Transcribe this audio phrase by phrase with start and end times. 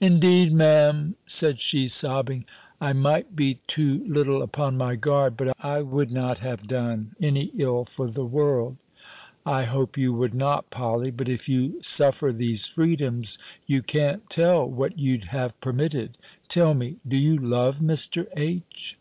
[0.00, 2.46] "Indeed, Me'm," said she, sobbing,
[2.80, 7.52] "I might be too little upon my guard; but I would not have done any
[7.56, 8.76] ill for the world."
[9.46, 13.38] "I hope you would not, Polly; but if you suffer these freedoms,
[13.68, 16.18] you can't tell what you'd have permitted
[16.48, 18.26] Tell me, do you love Mr.
[18.36, 18.98] H.?"